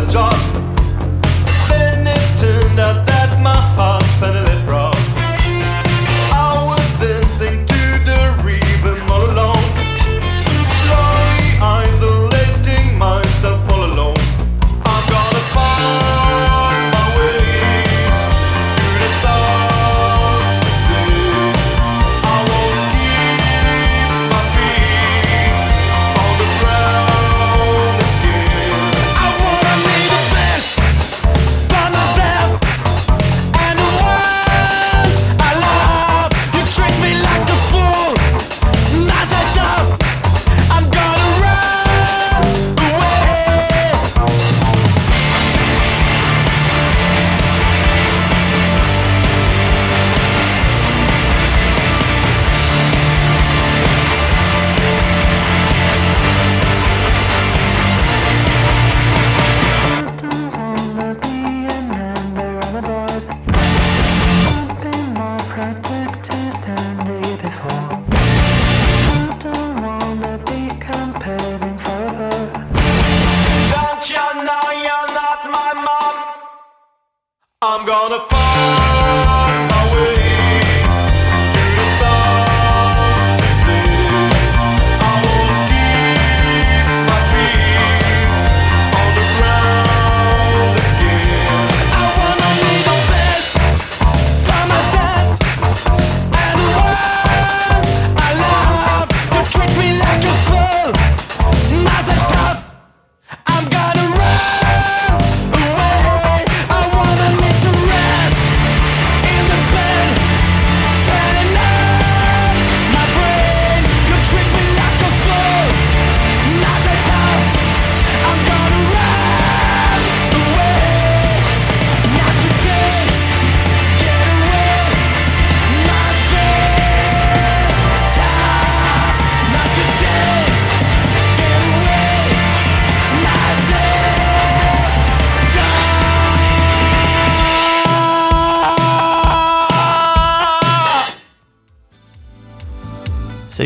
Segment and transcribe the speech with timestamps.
[0.00, 0.39] the dark.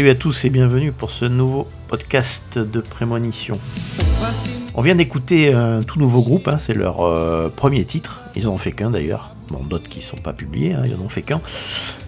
[0.04, 3.58] Salut à tous et bienvenue pour ce nouveau podcast de prémonition.
[4.74, 8.52] On vient d'écouter un tout nouveau groupe, hein, c'est leur euh, premier titre, ils en
[8.52, 11.08] ont fait qu'un d'ailleurs, bon, d'autres qui ne sont pas publiés, hein, ils en ont
[11.08, 11.40] fait qu'un.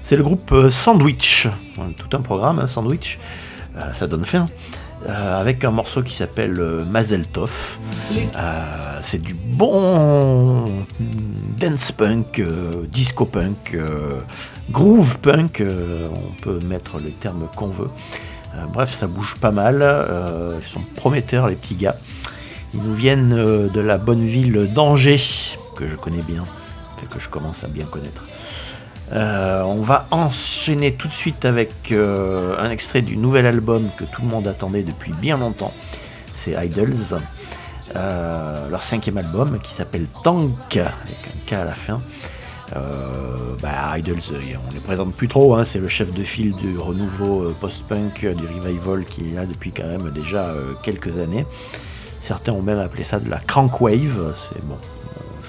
[0.03, 1.49] C'est le groupe euh, Sandwich,
[1.97, 3.19] tout un programme, hein, Sandwich,
[3.79, 4.47] euh, ça donne faim.
[5.09, 7.79] Avec un morceau qui s'appelle Mazel Tov.
[9.03, 10.65] c'est du bon
[11.59, 12.43] dance punk,
[12.91, 13.77] disco punk,
[14.71, 17.89] groove punk, euh, on peut mettre les termes qu'on veut.
[18.55, 19.81] Euh, bref, ça bouge pas mal.
[19.83, 21.97] Euh, ils sont prometteurs, les petits gars.
[22.75, 25.21] Ils nous viennent de la bonne ville d'Angers,
[25.77, 26.45] que je connais bien,
[27.11, 28.23] que je commence à bien connaître.
[29.13, 34.29] On va enchaîner tout de suite avec un extrait du nouvel album que tout le
[34.29, 35.73] monde attendait depuis bien longtemps.
[36.35, 37.19] C'est Idols,
[37.95, 42.01] leur cinquième album qui s'appelle Tank, avec un K à la fin.
[42.75, 46.53] Euh, bah, Idols, euh, on les présente plus trop, hein, c'est le chef de file
[46.57, 50.53] du renouveau euh, post-punk, du revival qui est là depuis quand même déjà
[50.83, 51.47] quelques années.
[52.23, 54.79] Certains ont même appelé ça de la crank wave, c'est bon,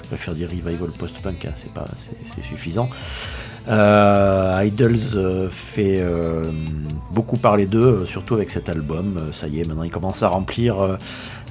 [0.00, 1.86] je préfère dire revival post-punk, hein, c'est pas,
[3.64, 4.62] suffisant.
[4.62, 6.04] Idols fait
[7.10, 9.18] beaucoup parler d'eux, surtout avec cet album.
[9.32, 10.98] ça y est, maintenant ils commencent à remplir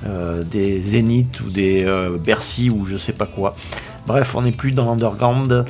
[0.05, 1.85] des Zénith ou des
[2.23, 3.55] Bercy ou je sais pas quoi.
[4.07, 5.65] Bref, on n'est plus dans l'underground,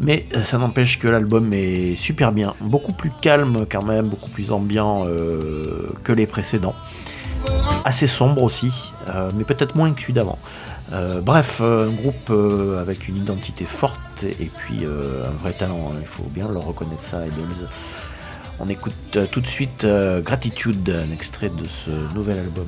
[0.00, 4.50] mais ça n'empêche que l'album est super bien, beaucoup plus calme quand même, beaucoup plus
[4.50, 6.74] ambiant euh, que les précédents.
[7.84, 10.38] Assez sombre aussi, euh, mais peut-être moins que celui d'avant.
[10.92, 12.32] Euh, bref, un groupe
[12.78, 15.96] avec une identité forte et puis un vrai talent, hein.
[16.00, 17.68] il faut bien leur reconnaître ça, Idols.
[18.58, 19.86] On écoute tout de suite
[20.24, 22.66] Gratitude, un extrait de ce nouvel album.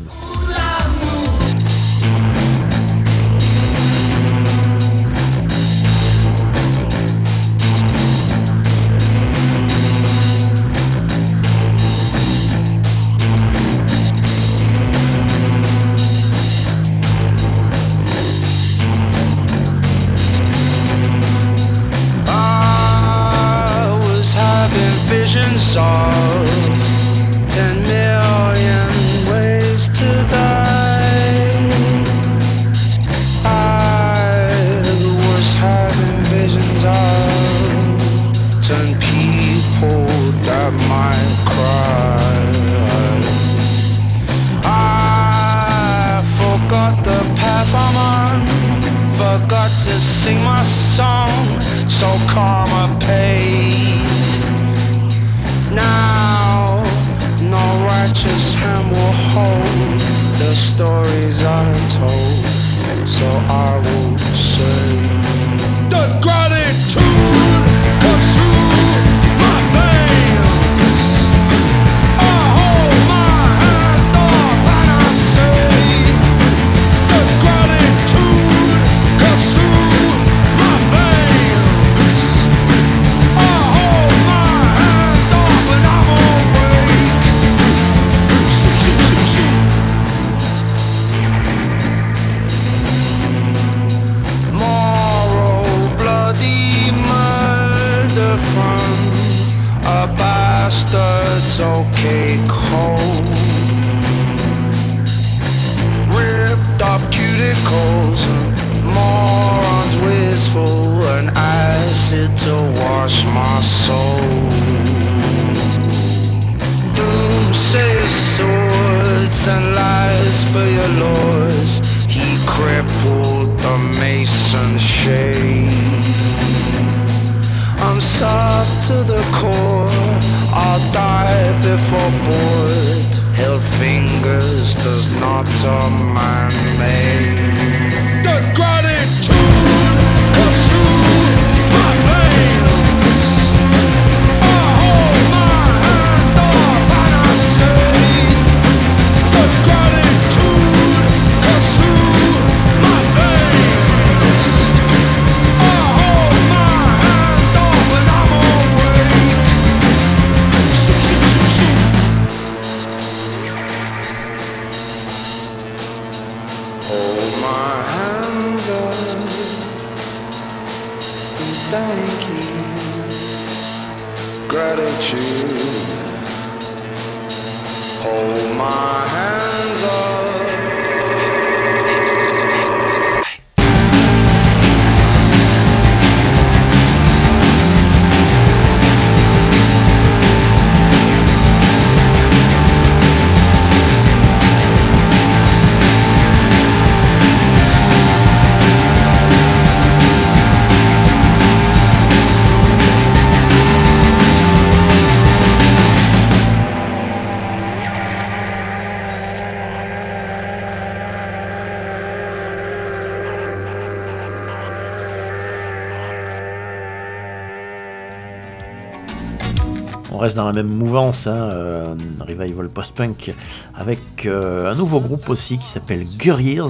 [220.34, 223.34] dans la même mouvance, hein, euh, revival post-punk,
[223.74, 226.62] avec euh, un nouveau groupe aussi qui s'appelle Guerriers.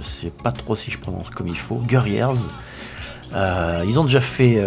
[0.00, 2.26] Je sais pas trop si je prononce comme il faut, Guerriers.
[3.34, 4.62] Euh, ils ont déjà fait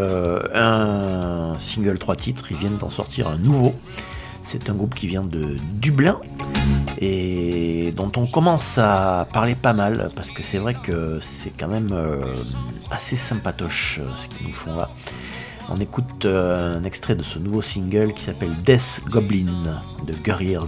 [0.54, 3.76] un single 3 titres, ils viennent d'en sortir un nouveau.
[4.42, 6.20] C'est un groupe qui vient de Dublin
[7.00, 11.68] et dont on commence à parler pas mal parce que c'est vrai que c'est quand
[11.68, 11.90] même
[12.92, 14.90] assez sympatoche ce qu'ils nous font là.
[15.70, 20.60] On écoute euh, un extrait de ce nouveau single qui s'appelle Death Goblin de Guerriers.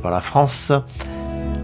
[0.00, 0.72] Par la France,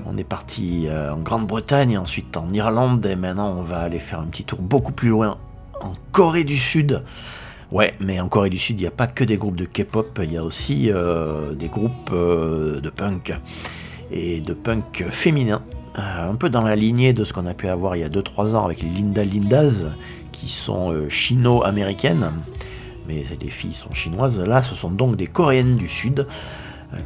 [0.07, 4.21] on est parti euh, en Grande-Bretagne, ensuite en Irlande, et maintenant on va aller faire
[4.21, 5.39] un petit tour beaucoup plus loin
[5.81, 7.03] en Corée du Sud.
[7.73, 10.21] Ouais, mais en Corée du Sud, il n'y a pas que des groupes de K-pop,
[10.23, 13.33] il y a aussi euh, des groupes euh, de punk
[14.13, 15.63] et de punk féminin.
[15.97, 18.55] Un peu dans la lignée de ce qu'on a pu avoir il y a 2-3
[18.55, 19.85] ans avec les Linda Lindas,
[20.31, 22.31] qui sont chino-américaines,
[23.09, 24.39] mais les filles sont chinoises.
[24.39, 26.27] Là, ce sont donc des coréennes du Sud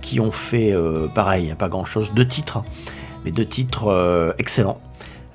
[0.01, 2.63] qui ont fait euh, pareil, pas grand chose, deux titres,
[3.25, 4.81] mais deux titres euh, excellents.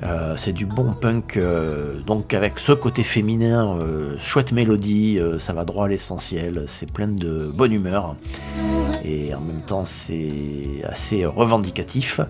[0.01, 1.37] Euh, c'est du bon punk,
[2.05, 3.77] donc avec ce côté féminin,
[4.17, 8.15] chouette mélodie, ça va droit à l'essentiel, c'est plein de bonne humeur
[9.03, 12.21] et en même temps c'est assez revendicatif.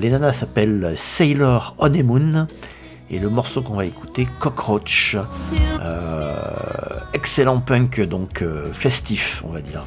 [0.00, 2.46] Les nanas s'appellent Sailor Honeymoon
[3.10, 5.18] et le morceau qu'on va écouter, Cockroach.
[7.12, 9.84] Excellent punk, donc festif, on va dire.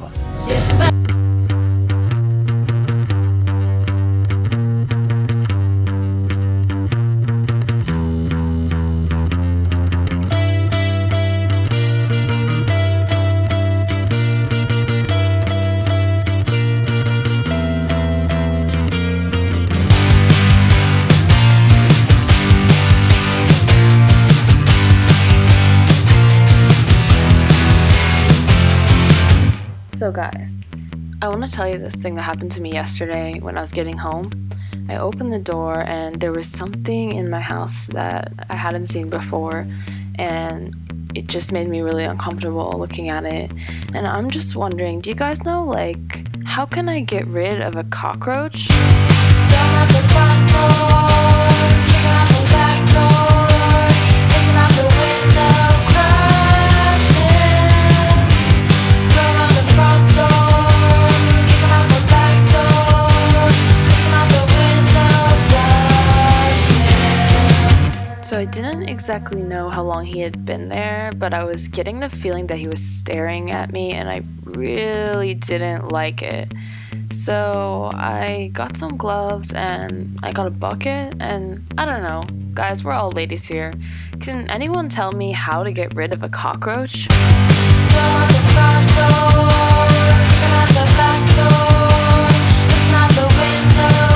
[31.46, 34.50] To tell you this thing that happened to me yesterday when I was getting home.
[34.88, 39.08] I opened the door and there was something in my house that I hadn't seen
[39.10, 39.66] before,
[40.16, 40.74] and
[41.14, 43.50] it just made me really uncomfortable looking at it.
[43.94, 47.76] And I'm just wondering do you guys know, like, how can I get rid of
[47.76, 48.68] a cockroach?
[69.06, 72.58] Exactly know how long he had been there, but I was getting the feeling that
[72.58, 76.52] he was staring at me and I really didn't like it.
[77.12, 82.24] So I got some gloves and I got a bucket and I don't know.
[82.52, 83.72] Guys, we're all ladies here.
[84.18, 87.06] Can anyone tell me how to get rid of a cockroach?
[94.10, 94.15] On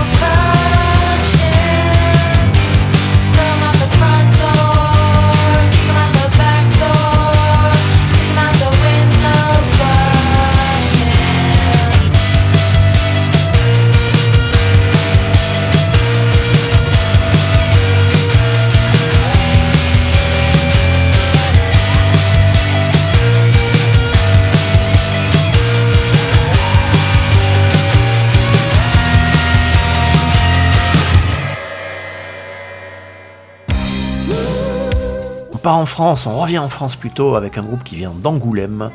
[35.61, 38.91] part en France, on revient en France plutôt avec un groupe qui vient d'Angoulême.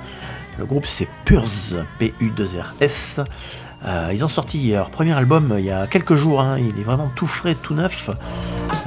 [0.57, 1.45] Le groupe c'est Purs,
[1.99, 3.21] P-U-2-R-S.
[3.85, 6.57] Euh, ils ont sorti leur premier album il y a quelques jours, hein.
[6.57, 8.09] il est vraiment tout frais, tout neuf.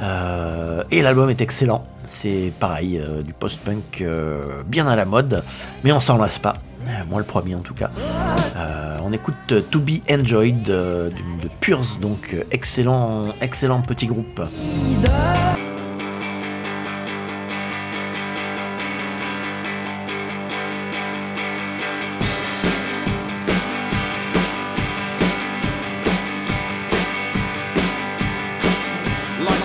[0.01, 1.85] Euh, et l'album est excellent.
[2.07, 4.03] C'est pareil, euh, du post-punk
[4.65, 5.43] bien à la mode,
[5.83, 6.55] mais on s'en lasse pas.
[7.09, 7.89] Moi le premier en tout cas.
[9.03, 14.41] On écoute To Be Enjoyed de, de Purs, donc excellent, excellent petit groupe.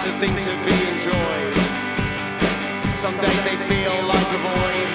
[0.05, 1.57] Life's a thing to be enjoyed.
[2.95, 4.91] Some days they feel like a void.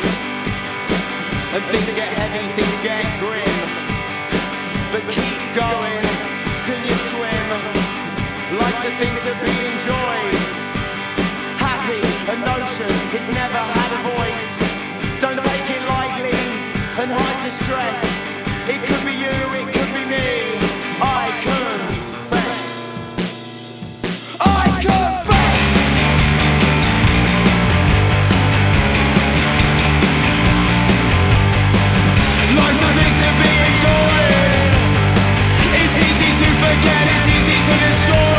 [1.50, 3.58] And things get heavy, things get grim.
[4.94, 6.06] But keep going,
[6.70, 7.48] can you swim?
[8.62, 10.38] Life's a thing to be enjoyed.
[11.58, 14.62] Happy, a notion, it's never had a voice.
[15.20, 16.38] Don't take it lightly
[17.02, 18.06] and hide distress.
[18.70, 20.69] It could be you, it could be me.
[38.06, 38.39] shore.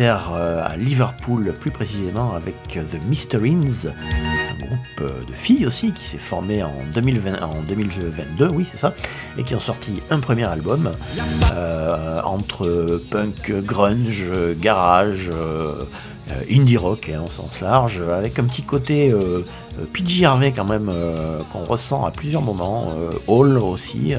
[0.00, 5.92] Euh, en euh, à Liverpool plus précisément, avec The Mysterines, un groupe de filles aussi
[5.92, 8.94] qui s'est formé en, 2020, en 2022, oui c'est ça,
[9.38, 10.90] et qui ont sorti un premier album
[12.24, 14.26] entre punk, grunge,
[14.60, 15.30] garage,
[16.50, 19.14] indie rock hein, au sens large, avec un petit côté
[19.92, 20.90] PG Harvey quand même
[21.52, 22.94] qu'on ressent à plusieurs moments,
[23.26, 24.14] Hall aussi,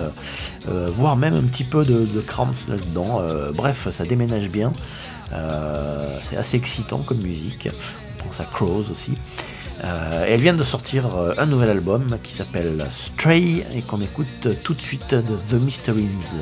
[0.66, 2.24] voire même un petit peu de, de
[2.70, 3.22] là-dedans.
[3.54, 4.72] bref, ça déménage bien.
[5.34, 7.70] Euh, c'est assez excitant comme musique.
[8.20, 9.14] On pense à Crows aussi.
[9.84, 14.48] Euh, elle vient de sortir euh, un nouvel album qui s'appelle Stray et qu'on écoute
[14.64, 16.38] tout de suite de The Mysteries.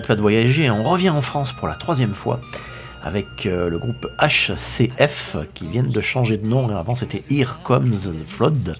[0.00, 2.40] Pas de voyager, on revient en France pour la troisième fois
[3.04, 6.74] avec euh, le groupe HCF qui vient de changer de nom.
[6.76, 8.76] Avant c'était Here Comes Flood.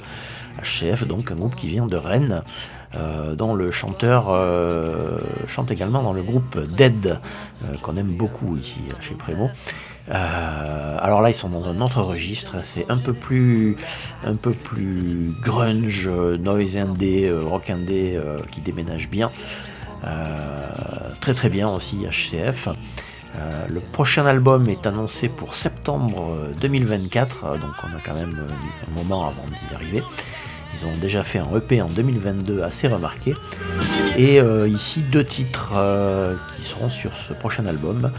[0.62, 2.42] HCF, donc un groupe qui vient de Rennes,
[2.94, 7.18] euh, dont le chanteur euh, chante également dans le groupe Dead,
[7.82, 9.50] qu'on aime beaucoup ici chez Prémo.
[10.08, 13.76] alors là, ils sont dans un autre registre, c'est un peu plus,
[14.24, 18.16] un peu plus grunge, noise indé, rock indé,
[18.52, 19.32] qui déménage bien.
[20.06, 20.68] Euh,
[21.20, 22.68] très très bien aussi HCF.
[23.36, 28.46] Euh, le prochain album est annoncé pour septembre 2024, euh, donc on a quand même
[28.86, 30.02] un moment avant d'y arriver.
[30.76, 33.34] Ils ont déjà fait un EP en 2022 assez remarqué.
[34.16, 35.72] Et ici, deux titres
[36.56, 38.10] qui seront sur ce prochain album.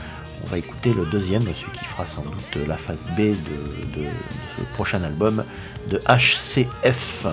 [0.45, 3.33] On va écouter le deuxième, celui qui fera sans doute la phase B
[3.97, 4.05] de
[4.57, 5.43] ce prochain album
[5.89, 7.25] de HCF.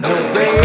[0.00, 0.61] No way.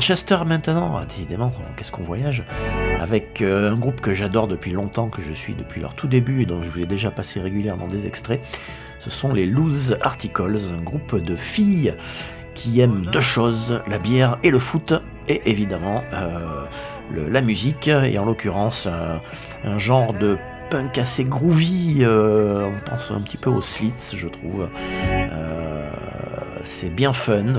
[0.00, 2.42] Manchester maintenant, décidément, qu'est-ce qu'on voyage
[3.02, 6.40] Avec euh, un groupe que j'adore depuis longtemps, que je suis depuis leur tout début
[6.40, 8.40] et dont je vous ai déjà passé régulièrement des extraits.
[8.98, 11.92] Ce sont les Loose Articles, un groupe de filles
[12.54, 14.94] qui aiment deux choses, la bière et le foot,
[15.28, 16.64] et évidemment euh,
[17.14, 18.88] la musique, et en l'occurrence
[19.66, 20.38] un, genre de
[20.70, 24.66] punk assez groovy, euh, on pense un petit peu aux Slits, je trouve.
[26.62, 27.54] C'est bien fun.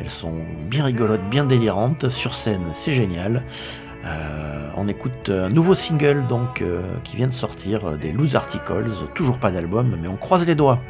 [0.00, 0.32] Elles sont
[0.70, 2.08] bien rigolotes, bien délirantes.
[2.08, 3.44] Sur scène, c'est génial.
[4.04, 8.34] Euh, on écoute un nouveau single donc euh, qui vient de sortir euh, des Loose
[8.34, 8.86] Articles.
[9.14, 10.80] Toujours pas d'album, mais on croise les doigts.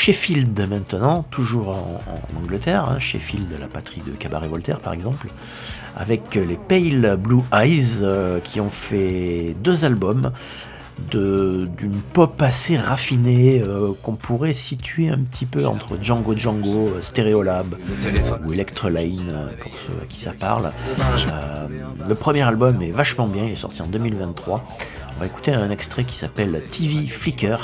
[0.00, 2.00] Sheffield maintenant, toujours en,
[2.42, 5.28] Angleterre, hein, Sheffield, la patrie de Cabaret Voltaire par exemple,
[5.94, 10.32] avec les Pale Blue Eyes euh, qui ont fait deux albums
[11.10, 17.00] d'une pop assez raffinée euh, qu'on pourrait situer un petit peu entre Django Django, euh,
[17.02, 17.74] Stereolab
[18.46, 20.72] ou Electroline pour ceux à qui ça parle.
[22.08, 24.64] Le premier album est vachement bien, il est sorti en 2023.
[25.20, 27.58] On va écouter un extrait qui s'appelle TV Flicker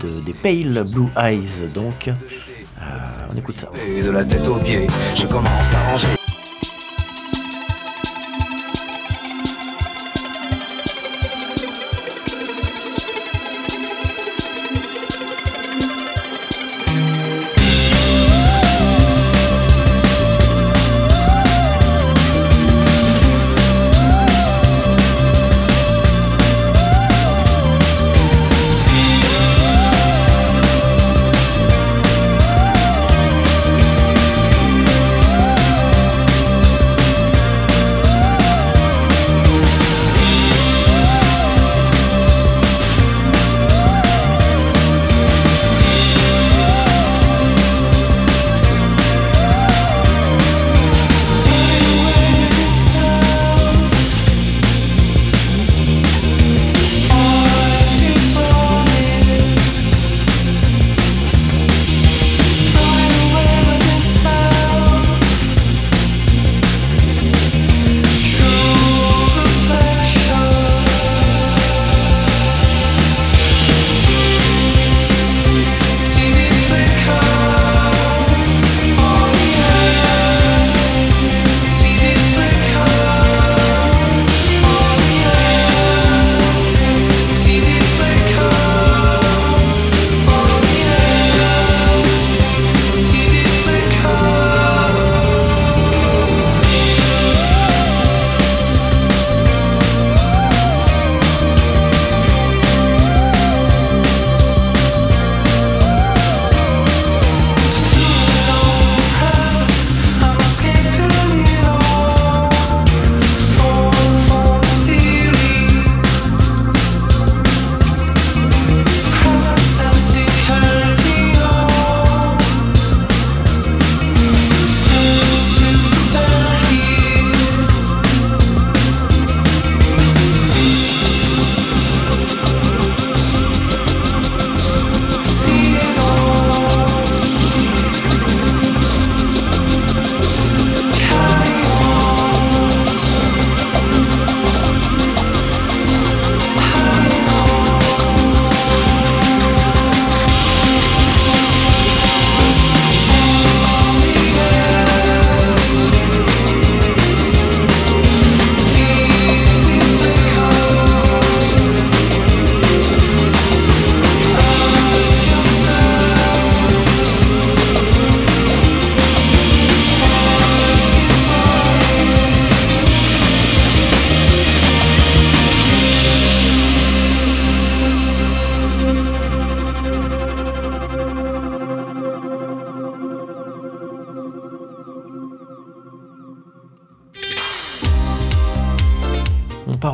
[0.00, 2.06] de, des Pale Blue Eyes donc.
[2.06, 2.82] Euh,
[3.34, 3.68] on écoute ça.
[3.84, 6.21] Et de la tête aux pieds, je commence à ranger.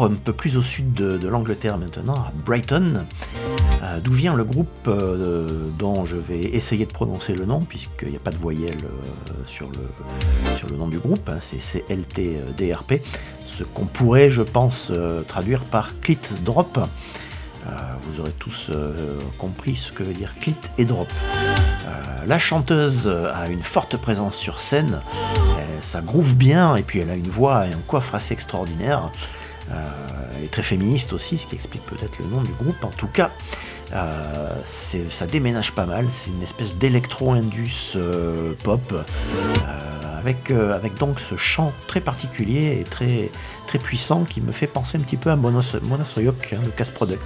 [0.00, 3.04] Un peu plus au sud de, l'Angleterre maintenant, à Brighton,
[3.82, 8.10] euh, d'où vient le groupe euh, dont je vais essayer de prononcer le nom, puisqu'il
[8.10, 13.02] n'y a pas de voyelle euh, sur, le, nom du groupe, hein, c'est CLTDRP,
[13.46, 14.92] ce qu'on pourrait, je pense,
[15.26, 16.78] traduire par Clit Drop.
[18.02, 18.70] Vous aurez tous
[19.36, 21.08] compris ce que veut dire clit et drop.
[22.26, 25.00] La chanteuse a une forte présence sur scène,
[25.82, 29.10] ça groove bien et puis elle a une voix et un coiffe assez extraordinaire.
[29.70, 29.84] Euh,
[30.36, 32.82] elle est très féministe aussi, ce qui explique peut-être le nom du groupe.
[32.84, 33.30] En tout cas,
[33.92, 36.06] euh, ça déménage pas mal.
[36.10, 42.84] C'est une espèce d'électro-indus euh, pop euh, avec, euh, donc ce chant très particulier et
[42.84, 43.30] très,
[43.66, 47.22] très puissant qui me fait penser un petit peu à Mona, hein, de Casse Product,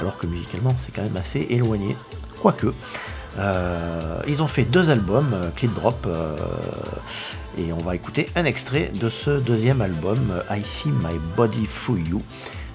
[0.00, 1.96] alors que musicalement c'est quand même assez éloigné.
[2.40, 2.74] Quoique,
[3.38, 6.36] euh, ils ont fait deux albums, euh, Clit Drop, euh,
[7.58, 11.66] et on va écouter un extrait de ce deuxième album, euh, I See My Body
[11.66, 12.22] Through You.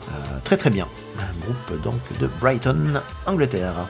[0.09, 0.11] Euh,
[0.43, 0.87] très très bien,
[1.19, 3.87] un groupe donc de Brighton, Angleterre.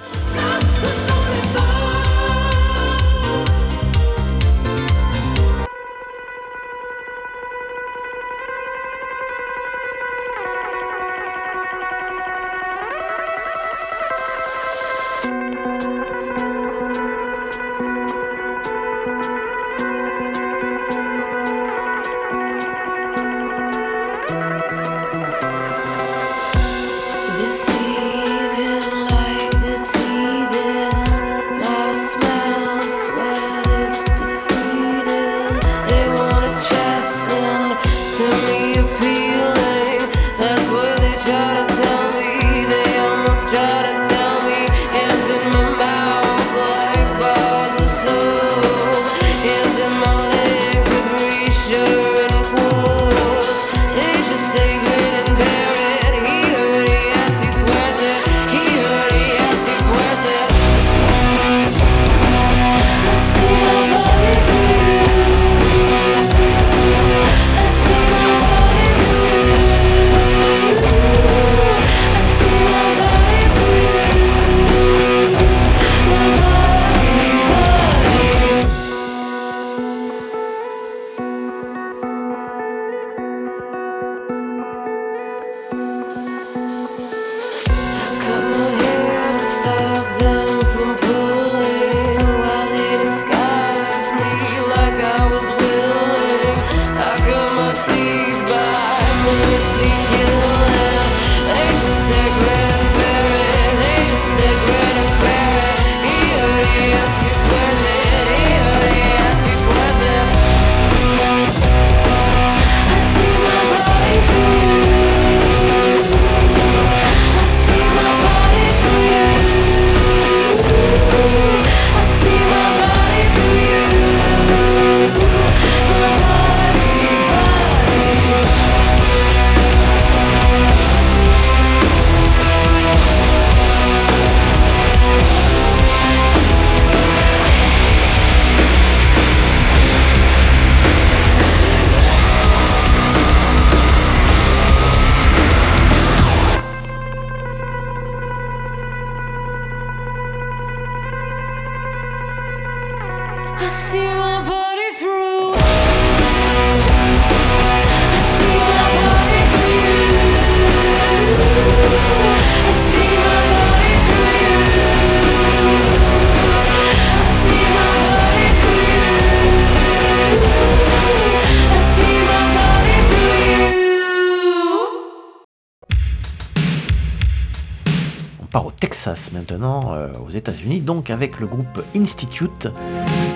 [179.52, 182.68] Euh, aux États-Unis, donc avec le groupe Institute.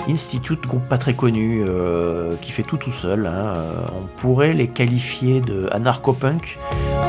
[0.10, 3.26] Institute, groupe pas très connu, euh, qui fait tout tout seul.
[3.26, 3.54] hein.
[3.56, 6.58] Euh, on pourrait les qualifier de anarcho-punk,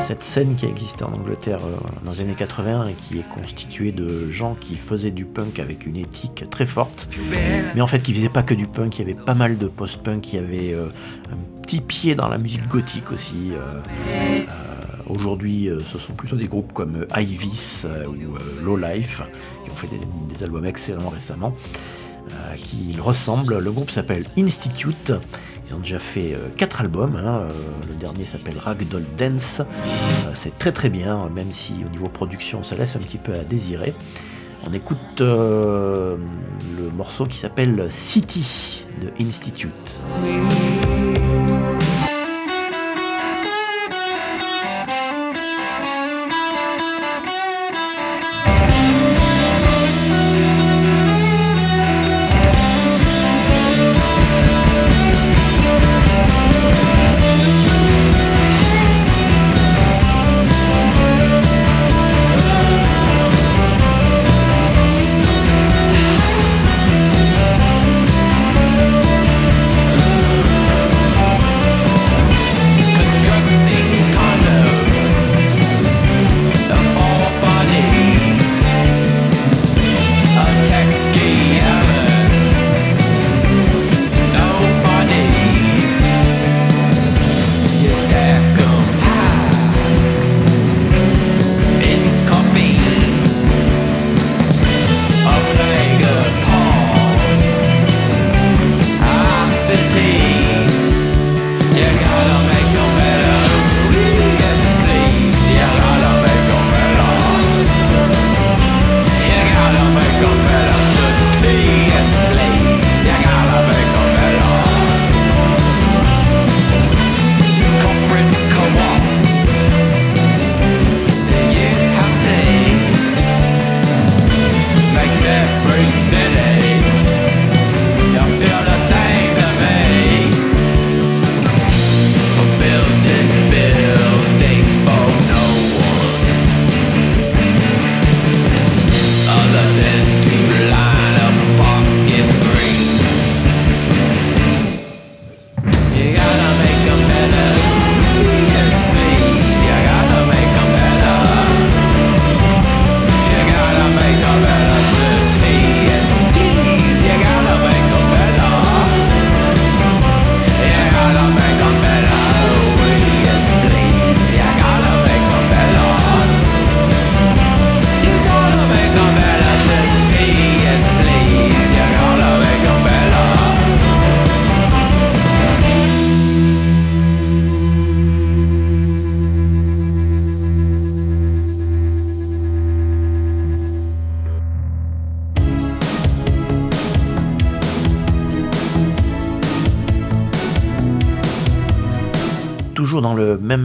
[0.03, 1.59] cette scène qui a existé en Angleterre
[2.03, 5.85] dans les années 80 et qui est constituée de gens qui faisaient du punk avec
[5.85, 7.09] une éthique très forte,
[7.75, 9.67] mais en fait qui faisaient pas que du punk, il y avait pas mal de
[9.67, 13.51] post-punk, il y avait un petit pied dans la musique gothique aussi.
[15.07, 18.15] Aujourd'hui, euh, ce sont plutôt des groupes comme euh, Ivis euh, ou
[18.63, 19.21] Low Life,
[19.63, 21.55] qui ont fait des, albums excellents récemment,
[22.57, 23.59] qui ressemblent.
[23.59, 25.13] Le groupe s'appelle Institute.
[25.67, 27.15] Ils ont déjà fait euh, quatre albums.
[27.15, 27.47] hein.
[27.87, 29.61] Le dernier s'appelle Ragdoll Dance.
[30.33, 33.43] C'est très très bien, même si au niveau production, ça laisse un petit peu à
[33.43, 33.93] désirer.
[34.67, 36.17] On écoute le
[36.95, 39.99] morceau qui s'appelle City de Institute.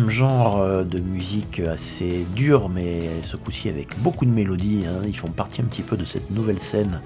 [0.08, 4.84] Genre euh, de musique assez dure, mais ce coup-ci avec beaucoup de mélodies.
[4.86, 5.02] hein.
[5.06, 7.00] Ils font partie un petit peu de cette nouvelle scène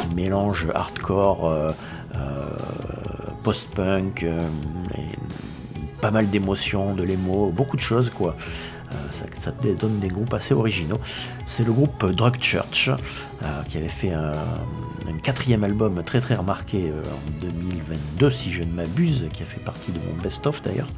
[0.00, 1.70] qui mélange hardcore, euh,
[2.14, 2.18] euh,
[3.44, 4.26] post-punk,
[6.00, 8.36] pas mal d'émotions, de l'émo, beaucoup de choses quoi.
[9.40, 11.00] Ça, donne des groupes assez originaux.
[11.46, 14.32] C'est le groupe Drug Church euh, qui avait fait un,
[15.22, 19.60] quatrième album très très remarqué euh, en 2022 si je ne m'abuse, qui a fait
[19.60, 20.88] partie de mon best-of d'ailleurs.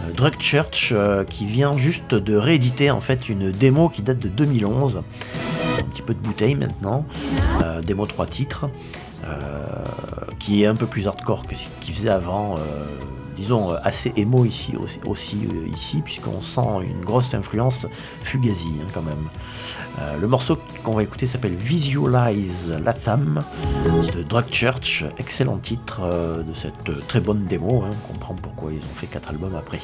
[0.00, 0.94] Euh, Drug Church
[1.28, 5.02] qui vient juste de rééditer en fait une démo qui date de 2011.
[5.78, 7.04] Un petit peu de bouteille maintenant.
[7.84, 8.68] Démo 3 titres.
[10.38, 12.56] qui est un peu plus hardcore que ce qu'il faisait avant.
[13.36, 14.74] Disons euh, assez émo ici
[15.06, 17.86] aussi, euh, ici puisqu'on sent une grosse influence
[18.22, 19.28] Fugazi hein, quand même.
[20.00, 23.42] Euh, le morceau qu'on va écouter s'appelle Visualize Latham
[24.14, 28.78] de Drug Church, excellent titre de cette très bonne démo, hein, on comprend pourquoi ils
[28.78, 29.80] ont fait quatre albums après.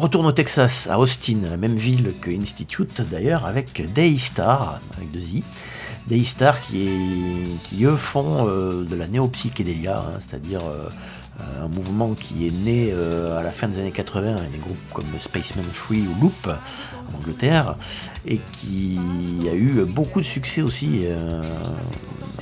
[0.00, 5.20] Retourne au Texas, à Austin, la même ville que Institute d'ailleurs, avec Daystar, avec deux
[5.20, 5.44] i.
[6.08, 6.88] Daystar qui,
[7.62, 10.88] qui eux font euh, de la néopsychédélia, hein, c'est-à-dire euh,
[11.62, 14.92] un mouvement qui est né euh, à la fin des années 80 avec des groupes
[14.92, 17.76] comme Spaceman Free ou Loop en Angleterre
[18.26, 18.98] et qui
[19.48, 21.04] a eu beaucoup de succès aussi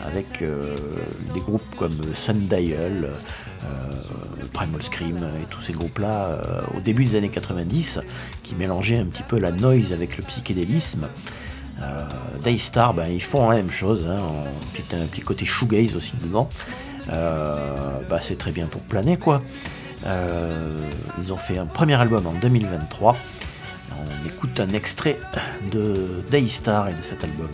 [0.05, 0.43] avec
[1.35, 3.11] des groupes comme Sundial,
[4.53, 8.01] Primal Scream et tous ces groupes-là euh, au début des années 90
[8.43, 11.07] qui mélangeaient un petit peu la noise avec le psychédélisme.
[11.81, 12.03] Euh,
[12.43, 14.21] Daystar, ben, ils font la même chose, hein,
[14.93, 16.49] un petit côté shoegaze aussi dedans.
[17.11, 19.43] Euh, bah, c'est très bien pour planer quoi.
[20.07, 20.77] Euh,
[21.23, 23.17] ils ont fait un premier album en 2023.
[23.93, 25.19] On écoute un extrait
[25.71, 27.49] de Daystar et de cet album.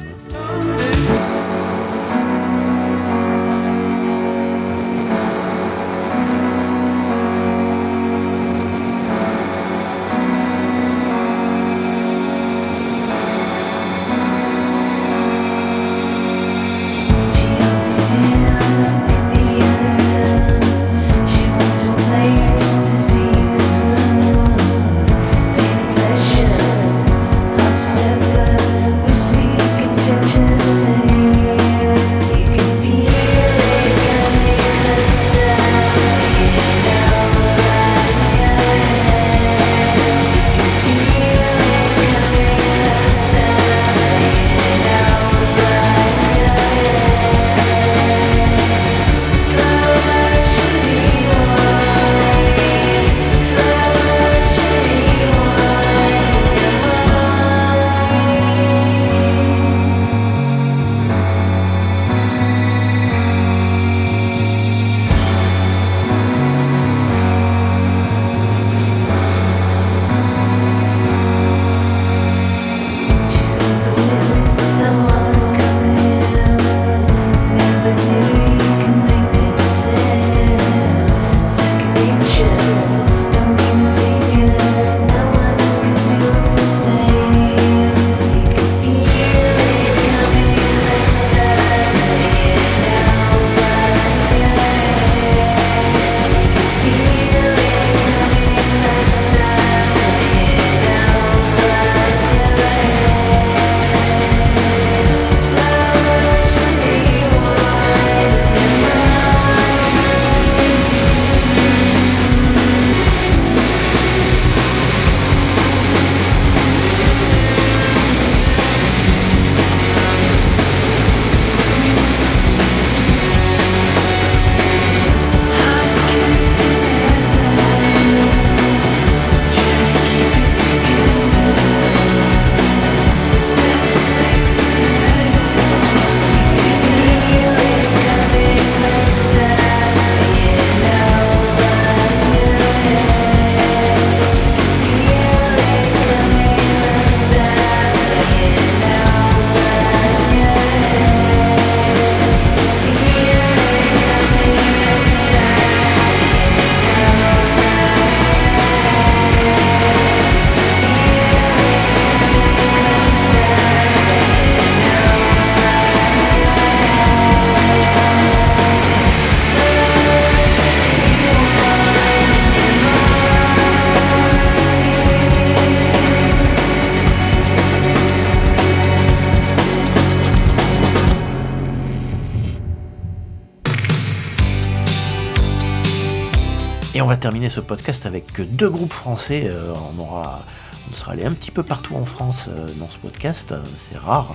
[187.05, 189.43] On va terminer ce podcast avec deux groupes français.
[189.45, 190.43] Euh, on, aura,
[190.91, 193.99] on sera allé un petit peu partout en France euh, dans ce podcast, euh, c'est
[193.99, 194.35] rare.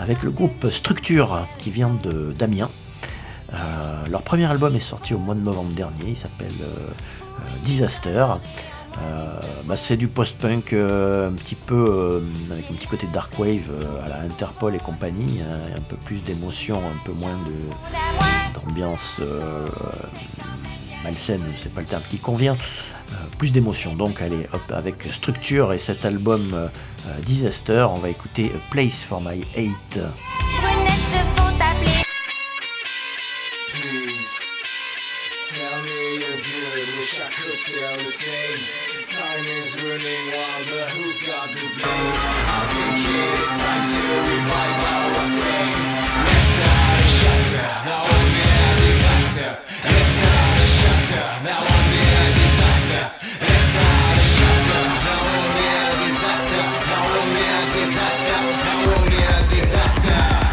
[0.00, 2.70] Avec le groupe Structure qui vient de d'Amiens.
[4.10, 6.10] Leur premier album est sorti au mois de novembre dernier.
[6.10, 6.54] Il s'appelle
[7.62, 8.26] Disaster.
[9.66, 13.70] Bah, c'est du post-punk un petit peu avec un petit côté dark wave
[14.04, 17.36] à la Interpol et compagnie, hein, un peu plus d'émotion, un peu moins
[18.54, 19.20] d'ambiance
[21.02, 23.94] malsaine, c'est pas le terme qui convient, euh, plus d'émotion.
[23.94, 26.68] Donc allez, hop, avec structure et cet album euh,
[27.06, 30.00] euh, Disaster, on va écouter A Place for My Hate.
[39.08, 42.14] Time is running wild, but who's got the blame?
[42.46, 45.98] I think it is time to revive our flame.
[46.26, 46.48] Let's.
[47.50, 49.50] That won't be a disaster.
[49.84, 50.37] Let's start
[59.60, 60.47] disaster.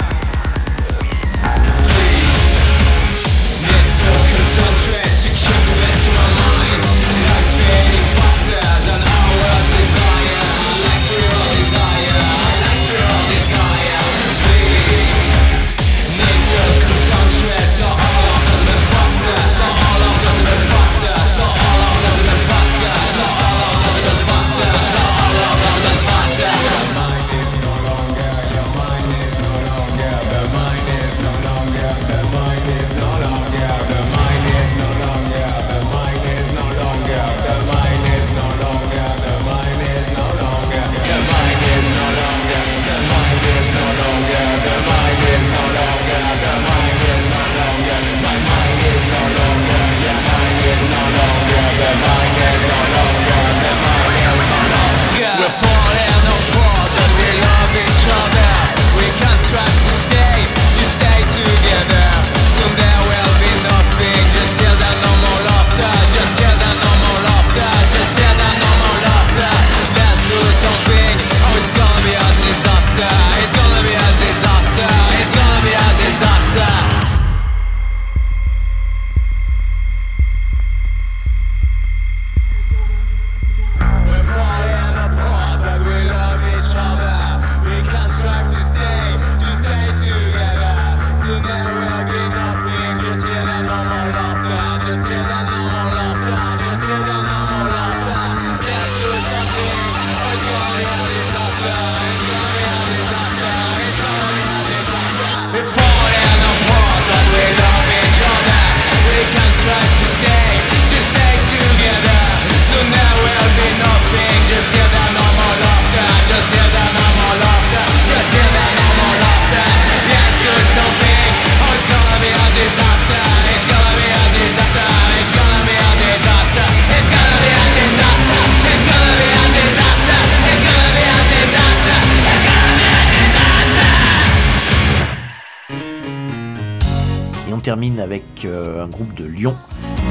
[137.75, 139.53] termine avec euh, un groupe de Lyon,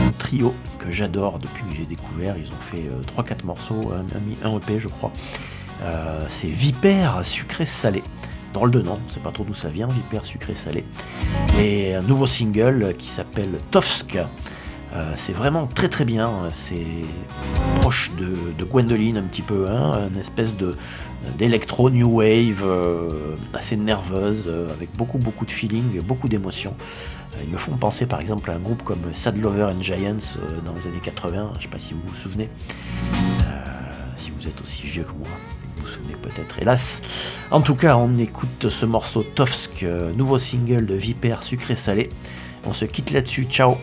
[0.06, 2.36] un trio que j'adore depuis que j'ai découvert.
[2.36, 5.10] Ils ont fait euh, 3-4 morceaux, un, un, EP je crois.
[5.82, 8.02] Euh, c'est Vipère sucré salé
[8.52, 10.84] drôle de nom, c'est pas trop d'où ça vient, Vipère sucré salé.
[11.58, 14.18] Et un nouveau single qui s'appelle Tovsk.
[15.16, 16.86] C'est vraiment très très bien, c'est
[17.80, 20.76] proche de, de, Gwendoline un petit peu, hein, une espèce de,
[21.38, 26.74] d'électro new wave euh, assez nerveuse, euh, avec beaucoup beaucoup de feeling, beaucoup d'émotions.
[27.34, 30.38] Euh, ils me font penser par exemple à un groupe comme Sad Lover and Giants
[30.64, 32.48] dans les années 80, je ne sais pas si vous vous souvenez.
[34.16, 35.28] Si vous êtes aussi vieux que moi,
[35.64, 37.02] vous vous souvenez peut-être, hélas.
[37.50, 39.84] En tout cas, on écoute ce morceau Tofsk,
[40.16, 42.08] nouveau single de Vipère sucré salé.
[42.64, 43.76] On se quitte là-dessus, ciao!